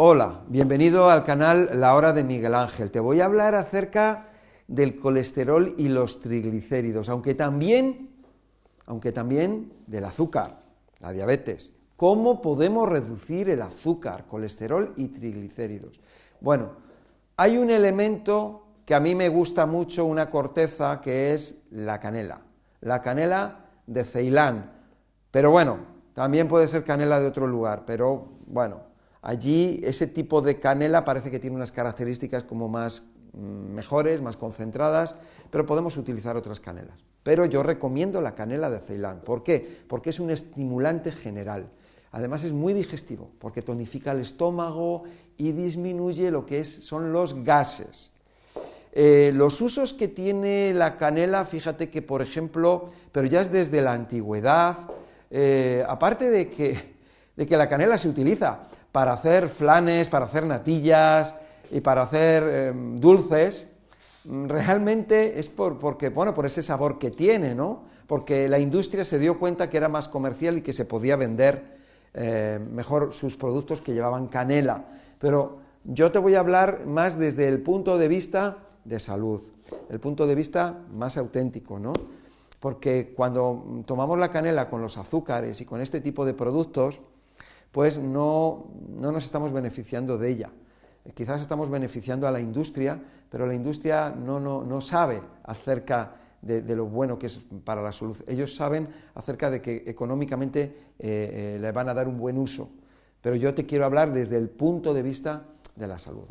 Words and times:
Hola, 0.00 0.44
bienvenido 0.46 1.10
al 1.10 1.24
canal 1.24 1.70
La 1.80 1.96
Hora 1.96 2.12
de 2.12 2.22
Miguel 2.22 2.54
Ángel. 2.54 2.92
Te 2.92 3.00
voy 3.00 3.20
a 3.20 3.24
hablar 3.24 3.56
acerca 3.56 4.28
del 4.68 4.94
colesterol 4.94 5.74
y 5.76 5.88
los 5.88 6.20
triglicéridos, 6.20 7.08
aunque 7.08 7.34
también, 7.34 8.08
aunque 8.86 9.10
también 9.10 9.72
del 9.88 10.04
azúcar, 10.04 10.60
la 11.00 11.10
diabetes. 11.10 11.72
¿Cómo 11.96 12.40
podemos 12.40 12.88
reducir 12.88 13.50
el 13.50 13.60
azúcar, 13.60 14.26
colesterol 14.28 14.92
y 14.94 15.08
triglicéridos? 15.08 16.00
Bueno, 16.40 16.74
hay 17.36 17.58
un 17.58 17.68
elemento 17.68 18.68
que 18.84 18.94
a 18.94 19.00
mí 19.00 19.16
me 19.16 19.28
gusta 19.28 19.66
mucho, 19.66 20.04
una 20.04 20.30
corteza, 20.30 21.00
que 21.00 21.34
es 21.34 21.56
la 21.72 21.98
canela. 21.98 22.42
La 22.82 23.02
canela 23.02 23.64
de 23.88 24.04
Ceilán. 24.04 24.70
Pero 25.32 25.50
bueno, 25.50 25.78
también 26.12 26.46
puede 26.46 26.68
ser 26.68 26.84
canela 26.84 27.18
de 27.18 27.26
otro 27.26 27.48
lugar, 27.48 27.82
pero 27.84 28.28
bueno, 28.46 28.87
Allí 29.22 29.80
ese 29.82 30.06
tipo 30.06 30.40
de 30.40 30.58
canela 30.58 31.04
parece 31.04 31.30
que 31.30 31.38
tiene 31.38 31.56
unas 31.56 31.72
características 31.72 32.44
como 32.44 32.68
más 32.68 33.02
mm, 33.32 33.74
mejores, 33.74 34.22
más 34.22 34.36
concentradas, 34.36 35.16
pero 35.50 35.66
podemos 35.66 35.96
utilizar 35.96 36.36
otras 36.36 36.60
canelas. 36.60 36.98
Pero 37.22 37.44
yo 37.46 37.62
recomiendo 37.62 38.20
la 38.20 38.34
canela 38.34 38.70
de 38.70 38.78
Ceilán. 38.78 39.20
¿Por 39.20 39.42
qué? 39.42 39.82
Porque 39.88 40.10
es 40.10 40.20
un 40.20 40.30
estimulante 40.30 41.12
general. 41.12 41.68
Además 42.10 42.44
es 42.44 42.52
muy 42.52 42.72
digestivo, 42.72 43.30
porque 43.38 43.60
tonifica 43.60 44.12
el 44.12 44.20
estómago 44.20 45.04
y 45.36 45.52
disminuye 45.52 46.30
lo 46.30 46.46
que 46.46 46.64
son 46.64 47.12
los 47.12 47.44
gases. 47.44 48.12
Eh, 48.92 49.30
los 49.34 49.60
usos 49.60 49.92
que 49.92 50.08
tiene 50.08 50.72
la 50.74 50.96
canela, 50.96 51.44
fíjate 51.44 51.90
que, 51.90 52.00
por 52.00 52.22
ejemplo, 52.22 52.90
pero 53.12 53.26
ya 53.26 53.42
es 53.42 53.52
desde 53.52 53.82
la 53.82 53.92
antigüedad, 53.92 54.76
eh, 55.30 55.84
aparte 55.86 56.30
de 56.30 56.48
que, 56.48 56.94
de 57.36 57.46
que 57.46 57.56
la 57.56 57.68
canela 57.68 57.98
se 57.98 58.08
utiliza 58.08 58.60
para 58.92 59.12
hacer 59.12 59.48
flanes, 59.48 60.08
para 60.08 60.26
hacer 60.26 60.46
natillas 60.46 61.34
y 61.70 61.80
para 61.80 62.02
hacer 62.02 62.42
em, 62.42 62.96
dulces, 62.96 63.66
mm, 64.24 64.46
realmente 64.46 65.38
es 65.38 65.48
por, 65.48 65.78
porque, 65.78 66.08
bueno, 66.08 66.34
por 66.34 66.46
ese 66.46 66.62
sabor 66.62 66.98
que 66.98 67.10
tiene, 67.10 67.54
¿no? 67.54 67.84
Porque 68.06 68.48
la 68.48 68.58
industria 68.58 69.04
se 69.04 69.18
dio 69.18 69.38
cuenta 69.38 69.68
que 69.68 69.76
era 69.76 69.88
más 69.88 70.08
comercial 70.08 70.58
y 70.58 70.62
que 70.62 70.72
se 70.72 70.84
podía 70.84 71.16
vender 71.16 71.76
eh, 72.14 72.58
mejor 72.72 73.12
sus 73.12 73.36
productos 73.36 73.82
que 73.82 73.92
llevaban 73.92 74.28
canela. 74.28 74.86
Pero 75.18 75.58
yo 75.84 76.10
te 76.10 76.18
voy 76.18 76.34
a 76.34 76.40
hablar 76.40 76.86
más 76.86 77.18
desde 77.18 77.46
el 77.46 77.60
punto 77.62 77.98
de 77.98 78.08
vista 78.08 78.58
de 78.84 78.98
salud, 78.98 79.42
el 79.90 80.00
punto 80.00 80.26
de 80.26 80.34
vista 80.34 80.80
más 80.90 81.16
auténtico, 81.16 81.78
¿no? 81.78 81.92
Porque 82.60 83.12
cuando 83.14 83.82
tomamos 83.86 84.18
la 84.18 84.30
canela 84.30 84.68
con 84.68 84.80
los 84.80 84.96
azúcares 84.98 85.60
y 85.60 85.64
con 85.64 85.80
este 85.80 86.00
tipo 86.00 86.24
de 86.24 86.34
productos, 86.34 87.02
pues 87.72 87.98
no, 87.98 88.66
nos 88.88 89.24
estamos 89.24 89.52
beneficiando 89.52 90.18
de 90.18 90.30
ella. 90.30 90.50
Eh, 91.04 91.12
quizás 91.12 91.42
estamos 91.42 91.70
beneficiando 91.70 92.26
a 92.26 92.30
la 92.30 92.40
industria, 92.40 93.00
pero 93.30 93.46
la 93.46 93.54
industria 93.54 94.10
no, 94.10 94.80
sabe 94.80 95.22
acerca 95.44 96.14
de, 96.40 96.62
lo 96.74 96.86
bueno 96.86 97.18
que 97.18 97.26
es 97.26 97.40
para 97.64 97.82
la 97.82 97.92
salud. 97.92 98.16
Ellos 98.26 98.54
saben 98.54 98.88
acerca 99.14 99.50
de 99.50 99.60
que 99.60 99.84
económicamente 99.86 100.62
eh, 100.98 101.54
eh, 101.56 101.58
le 101.60 101.72
van 101.72 101.88
a 101.88 101.94
dar 101.94 102.08
un 102.08 102.18
buen 102.18 102.38
uso, 102.38 102.70
pero 103.20 103.36
yo 103.36 103.54
te 103.54 103.66
quiero 103.66 103.84
hablar 103.84 104.12
desde 104.12 104.36
el 104.36 104.48
punto 104.48 104.94
de 104.94 105.02
vista 105.02 105.44
de 105.76 105.86
la 105.86 105.98
salud. 105.98 106.24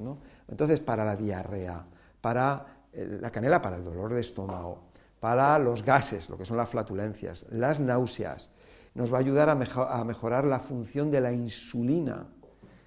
Entonces, 0.48 0.80
para 0.80 1.06
la 1.06 1.16
diarrea, 1.16 1.86
para 2.20 2.66
la 2.94 3.30
canela, 3.30 3.62
para 3.62 3.76
el 3.76 3.84
dolor 3.84 4.14
de 4.14 4.22
estómago, 4.22 4.88
para 5.20 5.58
los 5.60 5.84
gases, 5.84 6.30
lo 6.30 6.38
que 6.38 6.46
son 6.46 6.58
las 6.58 6.70
flatulencias, 6.70 7.46
las 7.50 7.80
náuseas, 7.80 8.50
nos 8.98 9.14
va 9.14 9.18
a 9.18 9.20
ayudar 9.20 9.48
a, 9.48 9.56
mejorar 10.04 10.44
la 10.46 10.60
función 10.60 11.12
de 11.12 11.22
la 11.22 11.32
insulina 11.32 12.26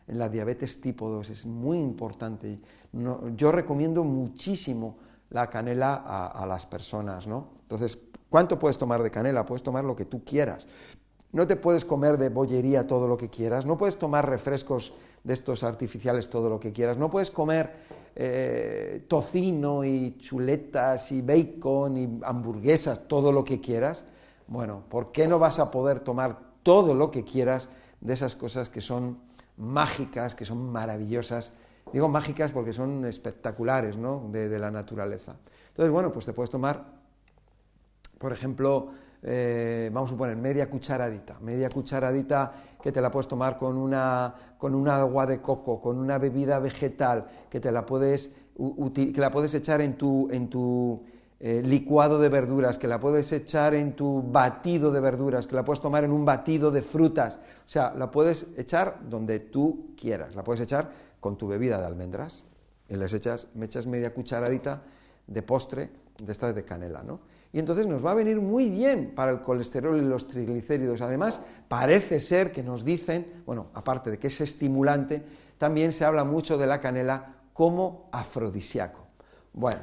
en 0.09 0.19
la 0.19 0.29
diabetes 0.29 0.81
tipo 0.81 1.09
2. 1.09 1.31
Es 1.31 1.47
muy 1.47 1.79
importante. 1.79 2.59
yo 3.37 3.53
recomiendo 3.53 4.03
muchísimo 4.03 4.99
la 5.31 5.49
canela 5.49 5.95
a, 5.95 6.45
las 6.47 6.67
personas. 6.67 7.29
¿no? 7.29 7.51
Entonces, 7.63 7.97
¿cuánto 8.29 8.59
puedes 8.59 8.77
tomar 8.77 9.05
de 9.05 9.11
canela? 9.13 9.47
Puedes 9.47 9.63
tomar 9.63 9.85
lo 9.85 9.95
que 9.95 10.05
tú 10.05 10.25
quieras. 10.25 10.67
No 11.31 11.47
te 11.47 11.55
puedes 11.55 11.85
comer 11.85 12.19
de 12.19 12.29
bollería 12.29 12.89
todo 12.89 13.07
lo 13.07 13.17
que 13.17 13.31
quieras, 13.31 13.65
no 13.65 13.79
puedes 13.79 13.97
tomar 13.97 14.29
refrescos 14.29 14.93
de 15.23 15.33
estos 15.33 15.63
artificiales 15.63 16.29
todo 16.29 16.49
lo 16.49 16.59
que 16.59 16.73
quieras, 16.73 16.99
no 16.99 17.09
puedes 17.09 17.31
comer 17.31 17.73
eh, 18.17 19.05
tocino 19.07 19.85
y 19.85 20.17
chuletas 20.19 21.13
y 21.13 21.23
bacon 21.23 21.97
y 21.97 22.21
hamburguesas 22.25 23.07
todo 23.07 23.31
lo 23.31 23.45
que 23.45 23.61
quieras, 23.61 24.03
bueno, 24.51 24.83
¿por 24.89 25.13
qué 25.13 25.29
no 25.29 25.39
vas 25.39 25.61
a 25.61 25.71
poder 25.71 26.01
tomar 26.01 26.41
todo 26.65 26.93
lo 26.93 27.13
que 27.13 27.25
quieras 27.25 27.69
de 28.01 28.13
esas 28.13 28.35
cosas 28.35 28.69
que 28.69 28.81
son 28.81 29.21
mágicas, 29.57 30.35
que 30.35 30.45
son 30.45 30.73
maravillosas? 30.73 31.53
Digo 31.93 32.09
mágicas 32.09 32.51
porque 32.51 32.73
son 32.73 33.05
espectaculares, 33.05 33.97
¿no? 33.97 34.29
De, 34.33 34.59
la 34.59 34.73
naturaleza. 34.73 35.37
Entonces, 35.69 35.93
bueno, 35.93 36.13
pues 36.13 36.27
te 36.27 36.33
puedes 36.33 36.51
tomar, 36.51 36.85
por 38.19 38.33
ejemplo, 38.33 38.89
eh, 39.23 39.89
vamos 39.93 40.13
a 40.13 40.17
poner 40.17 40.37
media 40.37 40.69
cucharadita, 40.69 41.39
media 41.41 41.69
cucharadita 41.69 42.53
que 42.83 42.91
te 42.91 43.01
la 43.01 43.09
puedes 43.09 43.29
tomar 43.29 43.57
con 43.57 43.77
una, 43.77 44.35
con 44.59 44.75
una 44.75 44.97
agua 44.97 45.27
de 45.27 45.41
coco, 45.41 45.81
con 45.81 45.97
una 45.97 46.19
bebida 46.19 46.59
vegetal, 46.59 47.25
que 47.49 47.61
te 47.61 47.71
la 47.71 47.87
puedes, 47.87 48.33
que 48.93 49.21
la 49.21 49.31
puedes 49.31 49.55
echar 49.55 49.81
en 49.81 49.97
tu, 49.97 50.29
en 50.33 50.51
tu 50.51 51.05
eh, 51.43 51.63
licuado 51.65 52.19
de 52.19 52.29
verduras, 52.29 52.79
que 52.79 52.87
la 52.87 53.01
puedes 53.01 53.33
echar 53.33 53.75
en 53.75 53.97
tu 53.97 54.23
batido 54.23 54.93
de 54.93 55.01
verduras, 55.01 55.47
que 55.47 55.57
la 55.57 55.65
puedes 55.65 55.81
tomar 55.81 56.05
en 56.05 56.13
un 56.13 56.27
batido 56.27 56.71
de 56.71 56.83
frutas. 56.83 57.37
O 57.37 57.69
sea, 57.69 57.95
la 57.97 58.11
puedes 58.11 58.49
echar 58.59 59.01
donde 59.09 59.41
tú 59.41 59.95
quieras. 59.99 60.35
La 60.35 60.45
puedes 60.45 60.61
echar 60.61 60.91
con 61.19 61.39
tu 61.39 61.49
bebida 61.49 61.81
de 61.81 61.87
almendras. 61.87 62.45
Y 62.89 62.97
les 62.97 63.15
echas, 63.15 63.49
me 63.55 63.65
echas 63.67 63.87
media 63.87 64.13
cucharadita 64.13 64.83
de 65.27 65.43
postre 65.43 65.91
de 66.23 66.31
esta 66.31 66.53
de 66.53 66.65
canela, 66.65 67.03
¿no? 67.03 67.21
Y 67.53 67.59
entonces 67.59 67.87
nos 67.87 68.05
va 68.05 68.13
a 68.13 68.15
venir 68.15 68.41
muy 68.41 68.69
bien 68.69 69.13
para 69.15 69.33
el 69.33 69.41
colesterol 69.41 69.97
y 69.97 70.03
los 70.03 70.29
triglicéridos. 70.29 71.01
Además, 71.01 71.41
parece 71.69 72.21
ser 72.21 72.53
que 72.53 72.63
nos 72.63 72.85
dicen, 72.85 73.43
bueno, 73.47 73.69
aparte 73.75 74.11
de 74.11 74.19
que 74.19 74.27
es 74.27 74.41
estimulante, 74.41 75.25
también 75.59 75.93
se 75.93 76.05
habla 76.05 76.25
mucho 76.25 76.59
de 76.59 76.67
la 76.67 76.81
canela 76.81 77.37
como 77.53 78.09
afrodisíaco. 78.13 79.07
Bueno, 79.53 79.81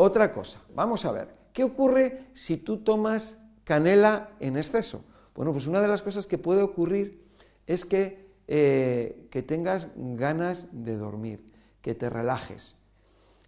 otra 0.00 0.30
cosa, 0.30 0.60
vamos 0.76 1.04
a 1.04 1.10
ver, 1.10 1.34
¿qué 1.52 1.64
ocurre 1.64 2.28
si 2.32 2.56
tú 2.56 2.78
tomas 2.84 3.36
canela 3.64 4.30
en 4.38 4.56
exceso? 4.56 5.02
Bueno, 5.34 5.52
pues 5.52 5.66
una 5.66 5.80
de 5.80 5.88
las 5.88 6.02
cosas 6.02 6.28
que 6.28 6.38
puede 6.38 6.62
ocurrir 6.62 7.26
es 7.66 7.84
que, 7.84 8.30
eh, 8.46 9.26
que 9.28 9.42
tengas 9.42 9.88
ganas 9.96 10.68
de 10.70 10.96
dormir, 10.96 11.50
que 11.82 11.96
te 11.96 12.08
relajes, 12.08 12.76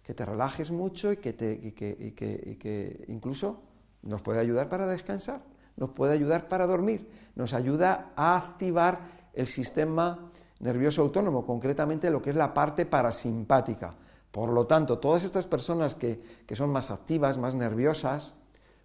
que 0.03 0.13
te 0.13 0.25
relajes 0.25 0.71
mucho 0.71 1.13
y 1.13 1.17
que, 1.17 1.31
te, 1.31 1.53
y 1.53 1.71
que 1.71 3.05
incluso 3.07 3.63
nos 4.01 4.21
puede 4.21 4.41
ayudar 4.41 4.67
para 4.67 4.87
descansar, 4.87 5.41
nos 5.77 5.91
puede 5.91 6.11
ayudar 6.11 6.49
para 6.49 6.67
dormir, 6.67 7.09
nos 7.35 7.53
ayuda 7.53 8.11
a 8.17 8.35
activar 8.35 8.99
el 9.33 9.47
sistema 9.47 10.29
nervioso 10.59 11.01
autónomo, 11.01 11.45
concretamente 11.45 12.11
lo 12.11 12.21
que 12.21 12.31
es 12.31 12.35
la 12.35 12.53
parte 12.53 12.85
parasimpática. 12.85 13.95
Por 14.31 14.49
lo 14.49 14.65
tanto, 14.65 14.97
todas 14.97 15.25
estas 15.25 15.45
personas 15.45 15.95
que, 15.95 16.21
son 16.53 16.69
más 16.69 16.89
activas, 16.89 17.37
más 17.37 17.53
nerviosas, 17.53 18.33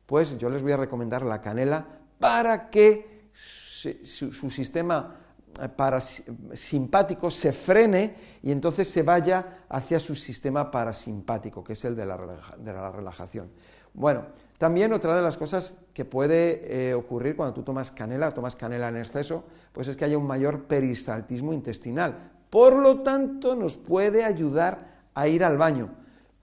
pues 0.05 0.37
yo 0.39 0.51
les 0.51 0.63
voy 0.63 0.73
a 0.73 0.77
recomendar 0.77 1.23
la 1.23 1.41
canela 1.41 1.87
para 2.19 2.69
que 2.69 3.29
su, 3.33 4.51
sistema 4.51 5.17
eh, 5.61 5.69
parasimpático 5.69 7.31
se 7.31 7.53
frene 7.53 8.17
y 8.43 8.51
entonces 8.51 8.89
se 8.89 9.03
vaya 9.03 9.65
hacia 9.69 10.01
su 10.01 10.17
sistema 10.17 10.71
parasimpático, 10.71 11.63
que 11.63 11.75
es 11.75 11.85
el 11.85 11.95
de 11.95 12.07
la, 12.07 12.91
relajación. 12.91 13.51
Bueno, 13.95 14.27
también 14.59 14.93
otra 14.93 15.15
de 15.15 15.23
las 15.23 15.37
cosas 15.37 15.75
que 15.95 16.05
puede 16.05 16.89
eh, 16.91 16.95
ocurrir 16.95 17.37
cuando 17.37 17.55
tú 17.55 17.63
tomas 17.63 17.93
canela, 17.93 18.33
tomas 18.33 18.57
canela 18.57 18.89
en 18.89 18.97
exceso, 18.97 19.45
pues 19.73 19.87
es 19.87 19.97
que 19.97 20.05
haya 20.05 20.19
un 20.19 20.27
mayor 20.27 20.65
peristaltismo 20.65 21.53
intestinal. 21.53 22.33
Por 22.51 22.77
lo 22.77 23.03
tanto, 23.03 23.55
nos 23.55 23.77
puede 23.77 24.25
ayudar 24.25 24.96
a 25.17 25.27
ir 25.27 25.43
al 25.43 25.57
baño. 25.57 25.95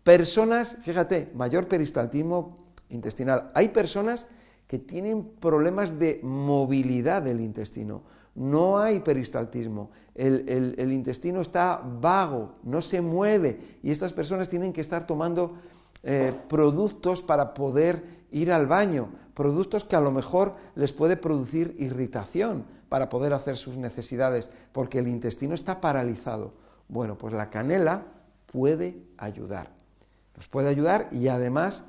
Personas, 0.04 0.78
fíjate, 0.82 1.32
mayor 1.34 1.68
peristaltismo 1.68 2.58
intestinal. 2.90 3.48
Hay 3.54 3.70
personas 3.70 4.28
que 4.68 4.80
tienen 4.80 5.24
problemas 5.40 5.98
de 6.00 6.20
movilidad 6.24 7.22
del 7.22 7.40
intestino. 7.40 8.02
No 8.36 8.80
hay 8.80 9.00
peristaltismo. 9.00 9.92
El, 10.16 10.92
intestino 10.92 11.40
está 11.40 11.82
vago, 12.02 12.56
no 12.64 12.82
se 12.82 13.00
mueve. 13.00 13.78
Y 13.84 13.92
estas 13.92 14.12
personas 14.12 14.50
tienen 14.50 14.74
que 14.74 14.82
estar 14.82 15.06
tomando 15.06 15.54
eh, 16.02 16.34
productos 16.50 17.22
para 17.22 17.54
poder 17.54 18.04
ir 18.32 18.52
al 18.52 18.66
baño. 18.66 19.10
Productos 19.36 19.84
que 19.86 19.96
a 19.96 20.02
lo 20.02 20.12
mejor 20.12 20.56
les 20.74 20.92
puede 20.94 21.16
producir 21.16 21.76
irritación 21.78 22.66
para 22.90 23.08
poder 23.10 23.34
hacer 23.34 23.56
sus 23.56 23.78
necesidades, 23.78 24.50
porque 24.72 24.98
el 24.98 25.08
intestino 25.08 25.54
está 25.54 25.80
paralizado. 25.80 26.54
Bueno, 26.88 27.18
pues 27.20 27.34
la 27.34 27.52
canela 27.52 28.06
puede 28.54 28.96
ayudar. 29.18 29.72
Nos 30.38 30.48
puede 30.48 30.70
ayudar 30.70 31.10
y 31.12 31.28
además 31.28 31.84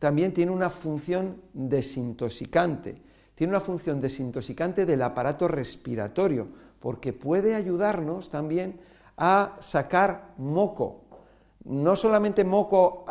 también 0.00 0.34
tiene 0.34 0.50
una 0.50 0.68
función 0.68 1.40
desintoxicante. 1.52 3.00
Tiene 3.36 3.52
una 3.52 3.60
función 3.60 4.00
desintoxicante 4.00 4.84
del 4.84 5.02
aparato 5.02 5.46
respiratorio, 5.46 6.48
porque 6.80 7.12
puede 7.12 7.54
ayudarnos 7.54 8.28
también 8.28 8.80
a 9.16 9.56
sacar 9.60 10.34
moco, 10.36 11.04
no 11.64 11.94
solamente 11.94 12.42
moco 12.42 13.04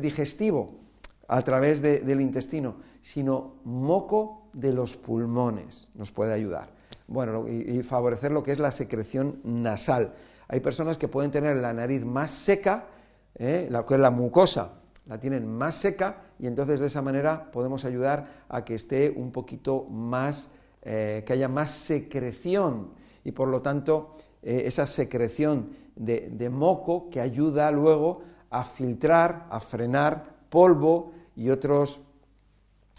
digestivo 0.00 0.80
a 1.28 1.42
través 1.42 1.80
del 1.80 2.20
intestino, 2.20 2.76
sino 3.02 3.54
moco 3.64 4.48
de 4.52 4.72
los 4.72 4.96
pulmones, 4.96 5.88
nos 5.94 6.10
puede 6.10 6.32
ayudar. 6.32 6.70
Bueno, 7.06 7.46
y, 7.48 7.82
favorecer 7.82 8.32
lo 8.32 8.42
que 8.42 8.52
es 8.52 8.58
la 8.58 8.72
secreción 8.72 9.40
nasal. 9.44 10.14
Hay 10.52 10.58
personas 10.58 10.98
que 10.98 11.06
pueden 11.06 11.30
tener 11.30 11.56
la 11.58 11.72
nariz 11.72 12.04
más 12.04 12.32
seca, 12.32 12.88
¿eh? 13.36 13.68
la 13.70 13.86
que 13.86 13.94
es 13.94 14.00
la 14.00 14.10
mucosa, 14.10 14.80
la 15.06 15.20
tienen 15.20 15.46
más 15.46 15.76
seca 15.76 16.22
y 16.40 16.48
entonces 16.48 16.80
de 16.80 16.88
esa 16.88 17.02
manera 17.02 17.52
podemos 17.52 17.84
ayudar 17.84 18.46
a 18.48 18.64
que 18.64 18.74
esté 18.74 19.10
un 19.10 19.30
poquito 19.30 19.84
más, 19.84 20.50
eh, 20.82 21.22
que 21.24 21.34
haya 21.34 21.48
más 21.48 21.70
secreción 21.70 22.90
y 23.22 23.30
por 23.30 23.46
lo 23.46 23.62
tanto 23.62 24.16
eh, 24.42 24.62
esa 24.66 24.88
secreción 24.88 25.70
de, 25.94 26.50
moco 26.50 27.10
que 27.10 27.20
ayuda 27.20 27.70
luego 27.70 28.22
a 28.50 28.64
filtrar, 28.64 29.46
a 29.50 29.60
frenar 29.60 30.34
polvo 30.50 31.12
y 31.36 31.50
otros 31.50 32.00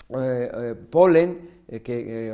eh, 0.07 0.75
polen 0.89 1.59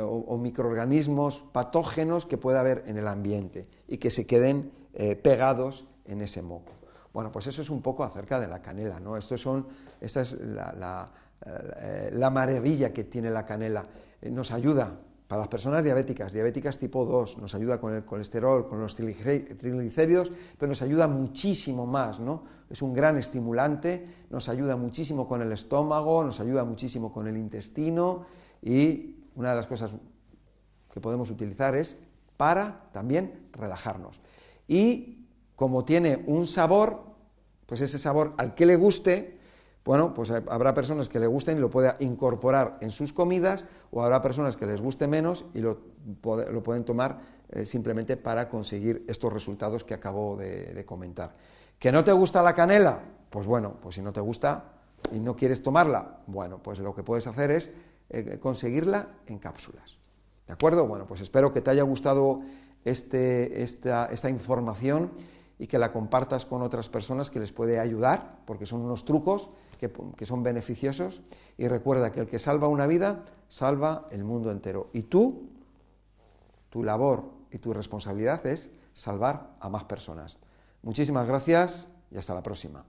o, 0.00 0.38
microorganismos 0.38 1.42
patógenos 1.50 2.24
que 2.24 2.38
pueda 2.38 2.60
haber 2.60 2.84
en 2.86 2.98
el 2.98 3.08
ambiente 3.08 3.66
y 3.88 3.98
que 3.98 4.10
se 4.10 4.24
queden 4.24 4.78
pegados 5.22 5.86
en 6.06 6.22
ese 6.22 6.42
moco. 6.42 6.72
Bueno, 7.12 7.32
pues 7.32 7.46
eso 7.46 7.62
es 7.62 7.70
un 7.70 7.82
poco 7.82 8.04
acerca 8.04 8.38
de 8.38 8.48
la 8.48 8.60
canela, 8.60 9.00
¿no? 9.00 9.16
Esto 9.16 9.36
son, 9.36 9.66
esta 10.00 10.20
es 10.20 10.38
la, 10.40 11.10
eh, 11.46 12.10
la, 12.12 12.30
maravilla 12.30 12.92
que 12.92 13.04
tiene 13.04 13.30
la 13.30 13.44
canela. 13.44 13.86
Eh, 14.20 14.30
nos 14.30 14.50
ayuda 14.50 14.98
para 15.26 15.40
las 15.40 15.48
personas 15.48 15.84
diabéticas, 15.84 16.32
diabéticas 16.32 16.78
tipo 16.78 17.04
2, 17.04 17.38
nos 17.38 17.54
ayuda 17.54 17.80
con 17.80 17.94
el 17.94 18.04
colesterol, 18.04 18.66
con 18.68 18.80
los 18.80 18.94
triglicéridos, 18.94 20.32
pero 20.56 20.68
nos 20.68 20.80
ayuda 20.80 21.06
muchísimo 21.06 21.86
más, 21.86 22.18
¿no? 22.18 22.44
Es 22.70 22.82
un 22.82 22.94
gran 22.94 23.18
estimulante, 23.18 24.26
nos 24.30 24.48
ayuda 24.48 24.76
muchísimo 24.76 25.28
con 25.28 25.42
el 25.42 25.52
estómago, 25.52 26.24
nos 26.24 26.40
ayuda 26.40 26.64
muchísimo 26.64 27.12
con 27.12 27.26
el 27.26 27.36
intestino 27.36 28.26
y 28.62 29.24
una 29.34 29.50
de 29.50 29.56
las 29.56 29.66
cosas 29.66 29.94
que 30.92 31.00
podemos 31.00 31.30
utilizar 31.30 31.74
es 31.74 31.98
para 32.36 32.88
también 32.92 33.48
relajarnos. 33.52 34.20
Y 34.68 35.26
como 35.56 35.84
tiene 35.84 36.22
un 36.26 36.46
sabor, 36.46 37.02
pues 37.66 37.80
ese 37.80 37.98
sabor 37.98 38.34
al 38.38 38.54
que 38.54 38.66
le 38.66 38.76
guste, 38.76 39.38
bueno, 39.84 40.12
pues 40.12 40.30
habrá 40.30 40.74
personas 40.74 41.08
que 41.08 41.18
le 41.18 41.26
gusten 41.26 41.56
y 41.56 41.60
lo 41.60 41.70
pueda 41.70 41.96
incorporar 42.00 42.76
en 42.82 42.90
sus 42.90 43.14
comidas, 43.14 43.64
o 43.90 44.02
habrá 44.02 44.20
personas 44.20 44.54
que 44.54 44.66
les 44.66 44.82
guste 44.82 45.06
menos 45.06 45.46
y 45.54 45.60
lo, 45.60 45.80
pueden 46.20 46.84
tomar 46.84 47.20
eh, 47.48 47.64
simplemente 47.64 48.18
para 48.18 48.50
conseguir 48.50 49.04
estos 49.08 49.32
resultados 49.32 49.84
que 49.84 49.94
acabo 49.94 50.36
de, 50.36 50.84
comentar. 50.84 51.34
¿Que 51.78 51.90
no 51.90 52.04
te 52.04 52.12
gusta 52.12 52.42
la 52.42 52.52
canela? 52.52 53.00
Pues 53.30 53.46
bueno, 53.46 53.76
pues 53.80 53.94
si 53.94 54.02
no 54.02 54.12
te 54.12 54.20
gusta 54.20 54.72
y 55.10 55.20
no 55.20 55.34
quieres 55.34 55.62
tomarla, 55.62 56.18
bueno, 56.26 56.62
pues 56.62 56.80
lo 56.80 56.94
que 56.94 57.02
puedes 57.02 57.26
hacer 57.26 57.50
es 57.50 57.70
eh, 58.10 58.38
conseguirla 58.38 59.08
en 59.26 59.38
cápsulas. 59.38 59.98
¿De 60.46 60.52
acuerdo? 60.52 60.86
Bueno, 60.86 61.06
pues 61.06 61.22
espero 61.22 61.52
que 61.52 61.62
te 61.62 61.70
haya 61.70 61.82
gustado 61.82 62.42
este, 62.84 63.62
esta, 63.62 64.06
esta 64.06 64.30
información 64.30 65.12
y 65.58 65.66
que 65.66 65.78
la 65.78 65.92
compartas 65.92 66.46
con 66.46 66.62
otras 66.62 66.88
personas 66.88 67.30
que 67.30 67.40
les 67.40 67.52
puede 67.52 67.80
ayudar, 67.80 68.38
porque 68.46 68.66
son 68.66 68.80
unos 68.80 69.04
trucos 69.04 69.50
que, 69.78 70.26
son 70.26 70.42
beneficiosos. 70.42 71.22
Y 71.56 71.68
recuerda 71.68 72.12
que 72.12 72.20
el 72.20 72.26
que 72.26 72.38
salva 72.38 72.68
una 72.68 72.86
vida, 72.86 73.24
salva 73.48 74.06
el 74.10 74.24
mundo 74.24 74.50
entero. 74.50 74.90
Y 74.92 75.02
tú, 75.02 75.48
tu 76.70 76.82
labor 76.82 77.24
y 77.50 77.58
tu 77.58 77.72
responsabilidad 77.72 78.46
es 78.46 78.70
salvar 78.92 79.56
a 79.60 79.68
más 79.68 79.84
personas. 79.84 80.36
Muchísimas 80.82 81.26
gracias 81.26 81.88
y 82.10 82.18
hasta 82.18 82.34
la 82.34 82.42
próxima. 82.42 82.84